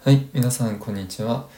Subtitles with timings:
[0.00, 1.48] はい、皆さんこんにちは。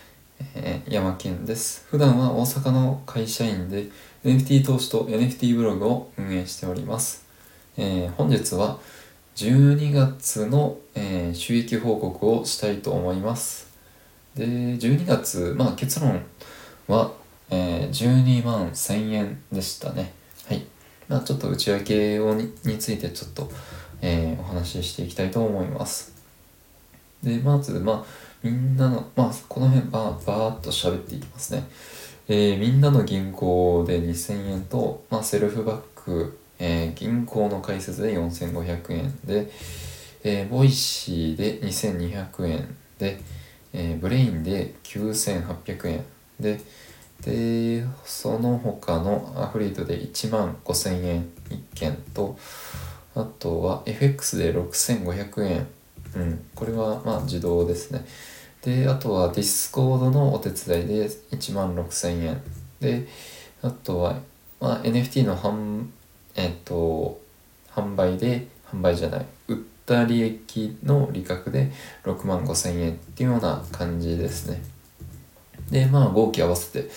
[0.55, 1.87] えー、山健です。
[1.91, 3.91] 普段は大阪の会社員で
[4.25, 7.27] NFT 投資と NFT ブログを運営しております。
[7.77, 8.79] えー本日は
[9.37, 13.71] 12月の、えー収益報告をしたいと思います。
[14.35, 16.23] で、12月、まあ結論
[16.89, 17.13] は、
[17.51, 20.15] えー12万1000円でしたね。
[20.49, 20.65] はい。
[21.09, 23.51] まあちょっと内訳をについてちょっと、
[24.01, 26.10] えーお話ししていきたいと思います。
[27.23, 28.05] で、まず、まあ、
[28.43, 31.69] みんなの、まあ、この辺ば、ばーっと喋っていきますね。
[32.29, 39.51] えーみんなの銀行で2000円と、まあ、セルフバック、えー銀行の開設で4500円で、
[40.23, 43.21] えー Voicy で2200円で、
[43.73, 46.05] えー Brain で9800円
[46.39, 46.61] で、
[47.23, 52.39] で、その他のアフィリエイトで1万5000円1件と、
[53.15, 55.67] あとは FX で6500円。
[56.17, 58.05] うん、これはまあ自動ですね。
[58.63, 62.43] で、あとは Discord のお手伝いで1万6000円。
[62.81, 63.07] で、
[63.63, 64.19] あとは、
[64.61, 65.87] まあ、NFT の販、
[66.35, 67.21] えっと、
[67.71, 71.71] 販売で、販売じゃない、売った利益の利確で
[72.05, 74.63] 6万5000円っていうような感じですね。
[75.71, 76.91] で、まあ、合計合わせて、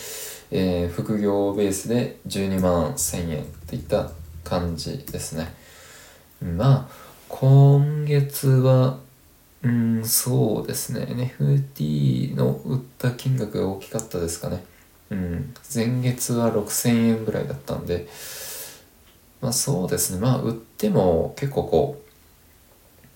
[0.52, 4.12] えー副業ベースで12万1000円といった
[4.44, 5.54] 感じですね。
[6.42, 9.00] まあ、今月は、
[9.64, 11.36] うん、そうですね。
[11.40, 14.64] NFT の売った金額が大きかったですかね。
[15.10, 18.08] うん、前月は6000円ぐらいだったんで、
[19.42, 20.20] まあそうですね。
[20.20, 22.02] まあ売っても結構こ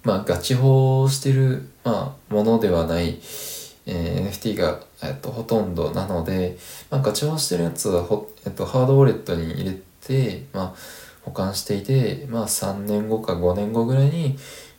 [0.03, 3.19] う、まあガチ法してる、まあ、ものではない、
[3.85, 6.57] えー NFT が、えっと、ほとんどなので、
[6.89, 10.75] まあ、ガチ法してるやつはほ、えっと、ハードウォレットに入れて、まあ、
[11.23, 14.37] 保管していて、まあ、3年後か5年後ぐらいに、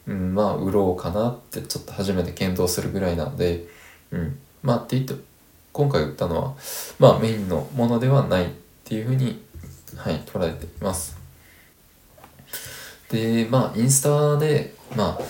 [0.08, 3.66] うん、まあ売ろうかなってちょっと初めて検討するぐらいなので、
[4.10, 5.14] うん、まあって言って
[5.72, 6.54] 今回売ったのは
[6.98, 8.48] まあメインのものではないっ
[8.84, 9.40] ていうふうに
[9.96, 11.18] はい捉えています。
[13.10, 15.22] でまあインスタでまあ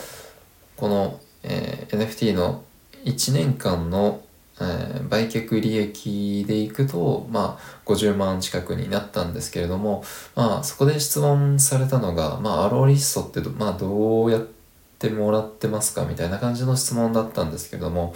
[0.77, 2.63] この、えー NFT の
[3.05, 4.23] 1年間の、
[4.61, 14.58] えー売却利益でいくとまあ50万近くになったんですけれどもまあそこで質問されたのが、まあ、アローリストってど,、まあ、どうやって
[14.99, 18.15] てもらってますかみたいな感じの質問だったんですけども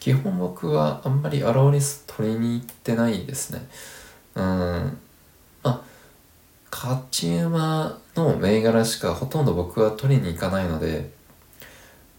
[0.00, 3.66] 基本僕はあんまりアローリス取りに行ってないですね。
[4.34, 4.42] うん。
[4.42, 5.82] まあ
[6.70, 11.10] 勝ち馬の銘柄しかほとんど僕は取りに行かないので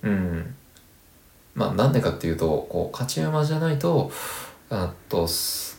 [0.01, 0.55] うん。
[1.53, 4.11] まあなんでかっていうとこう勝ち馬じゃないと
[4.69, 5.27] あと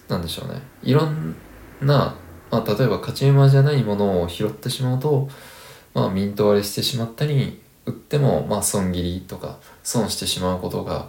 [0.09, 0.61] なんでしょうね。
[0.83, 1.35] いろん
[1.81, 2.17] な、
[2.51, 5.29] まあ、例えば勝ち馬じゃないものを拾ってしまうと、
[5.95, 7.61] まあ、ミント割れしてしまったり
[7.91, 11.09] 売ってもまあ損切りとか損してしまうことが、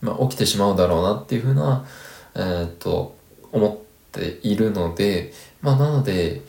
[0.00, 1.86] まあ、起きてしまうだろうなっていうふうな、
[2.34, 3.16] えーっと
[3.52, 3.78] 思っ
[4.12, 6.42] ているのでまあなので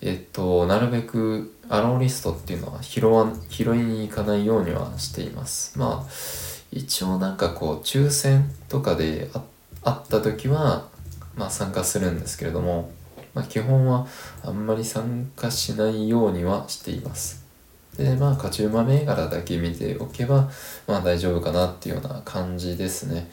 [0.00, 5.78] えっとなるべくアローリストっていうのは拾わ拾いに行かないようにはしています。
[5.78, 6.10] まあ
[6.70, 9.42] 一応なんかこう抽選とかであ
[9.82, 10.88] あった時は
[11.36, 12.90] まあ参加するんですけれども、
[13.34, 14.06] まあ、基本は
[14.42, 17.47] あんまり参加しないようにはしています。
[17.98, 20.48] でまあ勝ち馬銘柄だけ見ておけば
[20.86, 23.30] まあ大丈夫かなっていうような感じですね。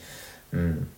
[0.52, 0.88] うん。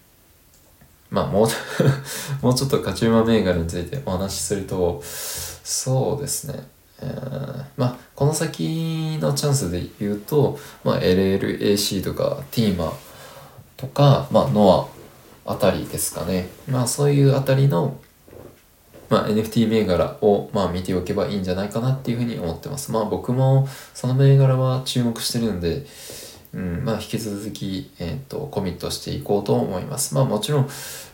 [1.11, 1.49] まあもう
[2.43, 6.67] もうちょっと勝ち馬銘柄についてお話しするとそうですね。
[7.01, 12.91] えーまあこの先のチャンスで言うと、まあ、LLAC とか TMA
[13.77, 14.87] とか、まあ、NOA
[15.47, 16.49] あたりですかね。
[16.69, 17.97] まあそういうあたりの、
[19.09, 25.87] まあ、NFT 銘柄を、まあ、見ておけばいいんじゃないかなっていうふうに思ってますまあ僕もその銘柄は注目してるんで
[26.55, 30.15] うん、まあ引き続き、えー、とコミットしていこうと思います。
[30.15, 30.69] まあもちろん、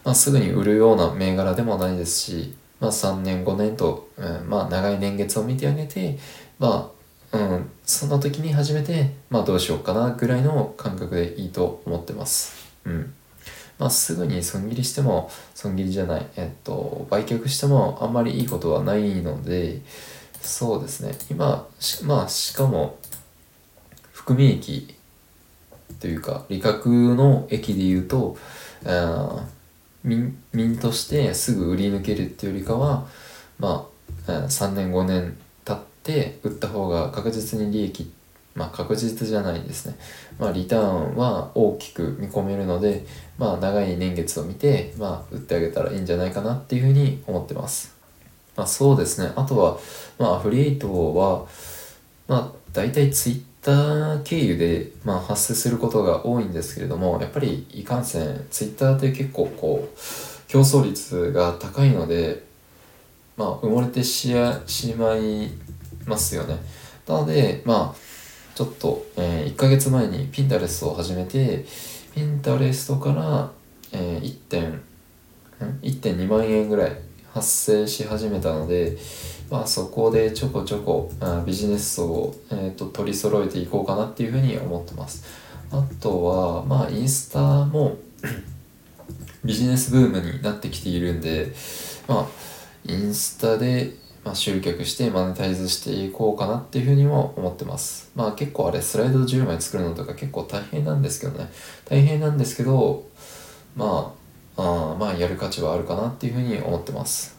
[0.04, 6.18] まあ、すぐに売るような銘柄でもないですし、まあ、3年5年と、うんまあ、長い年月を見てあげて、
[6.58, 6.92] ま
[7.32, 12.72] あうん、その時に初めて、まあ、どうしようかなぐらいの感覚でいいと思ってます。
[12.84, 13.14] うん
[13.78, 19.80] まあ、すぐに損切りしても損切りじゃない、えっと、売却してもあんまりいいことはないので
[20.40, 21.16] そうですね。
[21.30, 21.66] 今
[22.04, 22.98] まあしかも
[24.12, 24.94] 含み益
[26.00, 28.36] というか利確の益で言うと
[30.02, 33.06] 民民としてすぐ売り抜けるっていうよりかは
[33.58, 33.88] ま
[34.26, 38.23] あ3年5年経って売った方が確実に利益って
[38.54, 39.96] まあ確実じゃないですね。
[40.38, 43.04] まあリターンは大きく見込めるので
[43.38, 47.94] まあ長い年月を見てまあ売ってあげたらいいんじゃないかなっていうふうに思ってます。
[48.56, 49.32] まあそうですね。
[49.36, 49.78] あとは
[50.18, 51.46] まあアフリエイトは
[52.28, 59.98] まあ大体ツイッ Twitter 経由で、まあ、発生することが多いんですけれどもやっぱりいかんせん Twitter って結構こう
[60.48, 62.44] 競争率が高いので
[63.38, 65.50] まあ埋もれてしやしまい
[66.06, 66.58] ますよね。
[67.08, 68.13] なのでまあ
[68.54, 71.64] ちょっと、えー、1ヶ月前に Pinterest を始めて
[72.14, 73.50] Pinterest から、
[73.92, 74.80] えー、
[75.82, 76.98] 1.2万円ぐらい
[77.32, 78.96] 発生し始めたので、
[79.50, 85.24] まあ、そこでちょこちょこあビジネス層を、えーと、取り揃えていこうかなっていうふうに思ってます。
[85.72, 87.96] あとは、まあ、インスタも
[89.44, 91.52] ビジネスブームになってきているんで、
[92.06, 92.26] まあ、
[92.84, 93.92] インスタで、
[94.24, 98.10] まあ、集客してマネタイズしていこうかなっていうふうにも思ってます。
[98.14, 101.50] まあ結構あれスライド10枚作るのとか結構大変なんですけどね。
[101.84, 103.04] 大変なんですけど、
[103.76, 104.14] ま
[104.56, 107.36] あ、あまあやる価値はあるかなっていうふうに思ってます。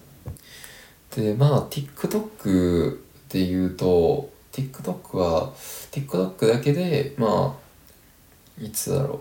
[1.15, 2.99] で、まあ TikTok
[3.29, 5.53] で言うと、TikTok は
[5.91, 9.19] TikTok だけで、まあ、いつだろう。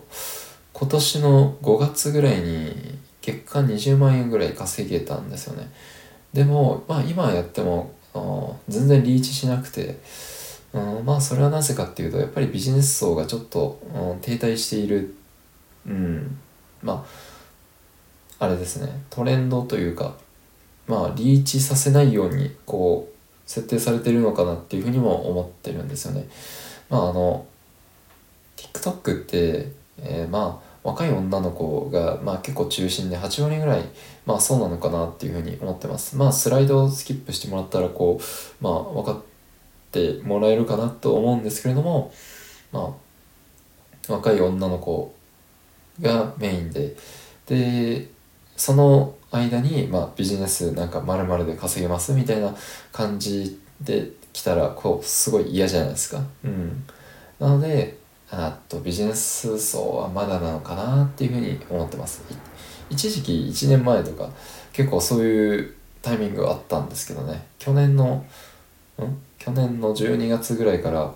[0.75, 5.71] 今年の5月ぐらいに月間20万円ぐらい稼げたんですよね。
[6.35, 7.95] でも、まあ今やっても
[8.69, 9.99] 全然リーチしなくて、
[10.73, 15.15] うん、まあそれはなぜかっていうとやっぱりビジネス層がちょっと、うん、停滞している、
[15.87, 16.37] うん、
[16.83, 17.07] ま
[18.39, 20.17] ああれですねトレンドというか
[20.89, 23.15] まあリーチさせないようにこう
[23.47, 26.27] 設定されてるのかなっていうふうにも思ってるんですよね。
[26.91, 27.47] まああの
[28.57, 33.83] TikTok って、えー、まあ若い女の子が、まあ、結構中心で8割ぐらい、
[34.27, 36.17] まあ、そうなのかなっていうふうに思ってます。
[36.17, 39.23] まあスライドをスキップしてもらったらこう、まあ、分かっ
[39.91, 42.13] てもらえるかなと思うんですけれども、
[42.71, 42.95] ま
[44.09, 45.15] あ、若い女の子
[46.01, 46.95] がメインで
[47.47, 48.09] で
[48.57, 52.55] その間に、まあ、ビジネスなんかまるで稼げますみたいな
[52.93, 56.23] 感じで来たらこうすごい嫌じゃないですか。
[56.45, 56.85] うん、
[57.39, 57.99] なので
[58.69, 62.23] とビジネス層はまだなのかなっていうふうに思ってます。
[62.91, 64.31] 一時期1年前とか
[64.73, 68.25] 結構そういうタイミングがあったんですけどね去年の
[69.03, 69.17] ん？
[69.39, 71.15] 去年の12月ぐらいから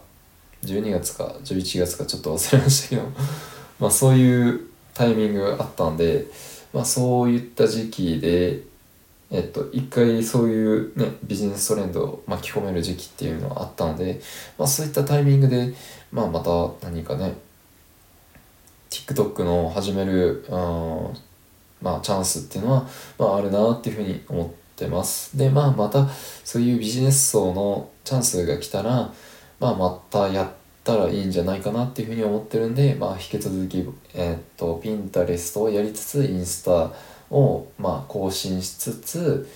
[0.65, 3.03] 12月か11月かちょっと忘れましたけど
[3.79, 4.61] まあそういう
[4.95, 6.27] タイミングがあったんで
[6.73, 8.63] まあそういった時期で
[9.31, 14.21] えっと、一回そういうね、ビジネストレンドを巻き込める時期っていうのがあったので、
[14.57, 15.75] まあそういったタイミングで、
[16.11, 16.51] まあまた
[16.83, 17.35] 何かね、
[18.91, 21.17] TikTok の始める、うん、
[21.83, 22.89] まあチャンスっていうのは、
[23.19, 25.37] まああるなっていうふうに思ってます。
[25.37, 26.09] で、まあまた
[26.43, 29.13] そういうビジネス層のチャンスが来たら、
[29.61, 30.49] まあまたやっ
[30.85, 36.93] たらいいんじゃないかなっていうふうに思ってるんで、まあ引き続き、え、っと、ピンタレストをやりつつ、インスタ、
[37.31, 39.49] を、まあ、更新しつつ、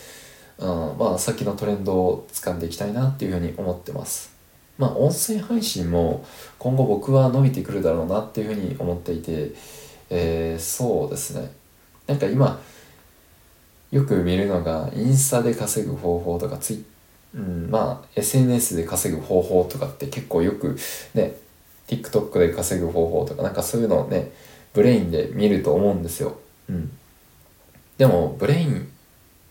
[0.59, 4.33] うん、まあ、さっきのトレンドを掴んでいきたいなっていうふうに思ってます。
[4.79, 6.25] まあ、音声配信も
[6.59, 9.53] 今後僕は伸びてくるだろうなっていうふうに思っていて、
[10.11, 11.53] えー、そうですね。
[12.07, 12.61] なんか今、
[13.91, 16.85] よく見るのが、インスタで稼ぐ方法とか、ツイ
[17.35, 20.77] うん、まあ、SNS で稼ぐ方法とかって結構よく
[21.15, 21.37] ね、
[21.89, 24.33] TikTok で稼ぐ方法とか、なんかそういうのをね、
[24.75, 26.37] Brain で見ると思うんですよ。
[26.69, 26.91] うん。
[27.99, 28.89] でも Brain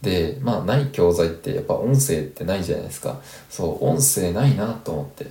[0.02, 3.20] でまあない教材ってやっぱ音声ってないじゃないですか。
[3.50, 5.28] そう音声ないなと思って。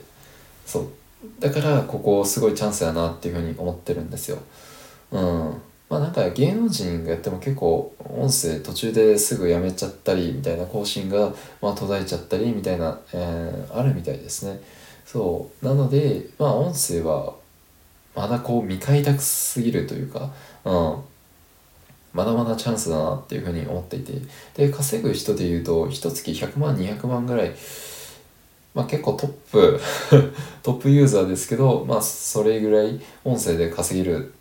[0.64, 0.88] そう。
[1.38, 4.38] だからここすごいチャンスやなっていうふうに思ってるんですよ。
[5.10, 5.60] うん。
[5.88, 14.60] まあなんか芸能人がやっても結構音声途中ですぐやめちゃったりみたいな更新がまあ途絶えちゃったりみたいな、えー、あるみたいですね。
[15.04, 15.64] そう。
[15.66, 17.34] なのでまあ音声は
[18.14, 20.30] まだこう未開拓すぎるというか
[20.64, 21.09] うん。
[22.12, 24.12] まだまだチャンスだなっていうふうに思っていて。
[24.56, 27.54] で稼ぐ人でいうと一月100万200万ぐらい
[28.74, 29.80] まあ結構トップ
[30.62, 34.32] トップユーザーですけどまあそれぐらい音声で稼げる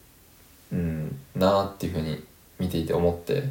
[0.72, 2.24] うんなっていうふうに
[2.60, 3.44] 見ていて思って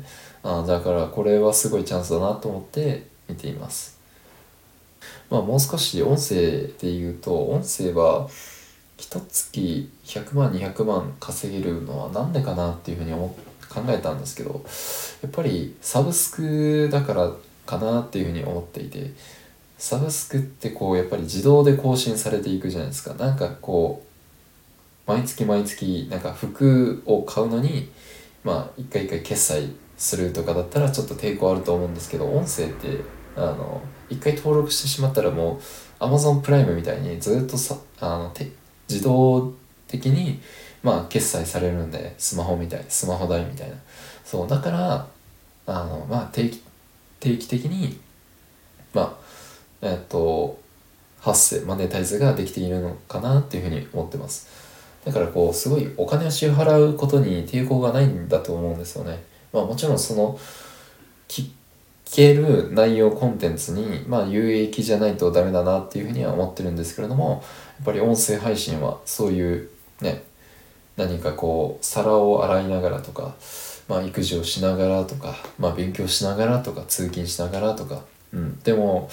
[0.43, 3.99] あだからこれはすごいチャンスだなと思って見ています。
[5.31, 8.29] まあもう少し音声で言うと音声は
[8.97, 14.65] 一月100万200万稼げるのは何でかなっていうふうに思って考えたんですけど
[15.23, 17.33] やっぱりサブスクだから
[17.67, 19.13] かなっていうふうに思っていて
[19.77, 23.15] サブスクってこうやっぱり自動で更新されていくじゃないですか。
[23.15, 27.91] なんかこう毎月毎月なんか服を買うのに
[28.43, 33.03] まあ一回一回決済するとかだったらちょっと抵抗あると思うんですけど音声って
[33.37, 35.61] あの一回登録してしまったらも
[36.01, 38.33] う Amazon プライムみたいにずっとさあの
[38.89, 39.55] 自動
[39.87, 40.41] 的に
[40.83, 43.77] まあ決済されるんでスマホみたいスマホ代みたいな。
[44.25, 45.07] そうだから
[45.67, 46.63] あのまあ定期
[47.21, 47.99] 定期的に
[48.95, 49.19] ま
[49.83, 50.59] あえっと
[51.21, 54.49] 発生マネタイズができているのかなっていうふうに思ってます。
[55.05, 59.23] だからこうすごいお金を支払うことに抵抗がないんだと思うんですよね。
[59.53, 60.39] まあもちろんその
[61.29, 61.51] 聞
[62.05, 67.43] ける内容コンテンツにまあ有益じゃないとダメだなっていうふうには思ってるんですけれども
[67.79, 69.71] やっぱり音声配信はそういう
[70.01, 70.23] ね
[70.99, 73.37] 何かこう皿を洗いながらとか
[73.89, 78.03] まあ育児をしながらとかまあ勉強しながらとか通勤しながらとか。
[78.35, 78.59] うん。
[78.61, 79.09] でも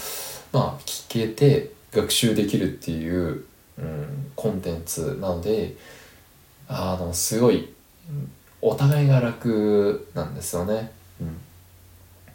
[0.52, 3.46] まあ聞けて学習できるっていう、
[3.78, 5.76] うん、コンテンツなので
[6.68, 7.74] あのすごい
[8.62, 10.92] お互いが楽なんですよね。
[11.22, 11.38] うん、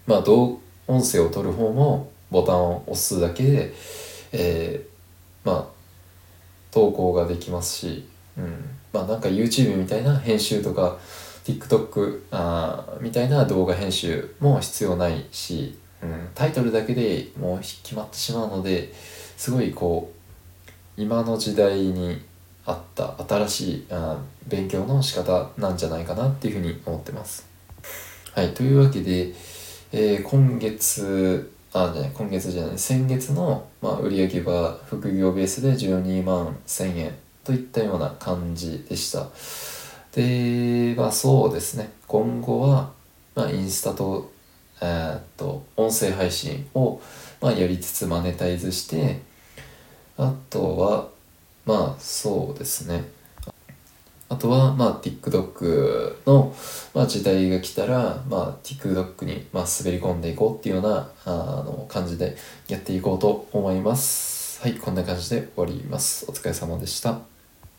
[0.07, 3.75] まあ音声を取る方もボタンを押すだけで、
[4.33, 5.66] えー、まあ
[6.71, 10.99] 投稿ができますし、うん、まあなんか YouTube みたいな編集とか
[11.44, 18.92] TikTok あみたいな動画編集も必要ないし、うん、タイトルだけでもう決まってしまうので
[19.37, 20.12] すごいこ
[20.97, 22.23] う今の時代に
[22.66, 27.49] あった新しいあ勉強の仕方なんじゃないかなっていうふうに思ってます。
[28.35, 29.32] はい、というわけで、
[29.92, 39.28] えー、今月あじゃない今月じゃない先月の、まあ、売上は副業ベースで12万1000円といったような感じでした。
[40.12, 41.90] で、まあそうですね。
[42.06, 42.90] 今後は、
[43.35, 44.30] まあ、インスタと,、
[44.80, 47.00] えー、っと音声配信を、
[47.40, 49.20] まあ、やりつつマネタイズして
[50.18, 51.09] あとは
[51.64, 53.04] まあそうですね。
[54.28, 56.54] あとはまあ TikTok の、
[56.94, 61.30] まあ、時代が来たら、まあ、TikTok に、まあ、滑り込んでいこうっていうようなあ
[61.64, 62.37] の感じで
[62.68, 64.29] やっていこうと思います。
[64.61, 66.26] はいこんな感じで終わります。
[66.29, 67.23] お疲れ様でした。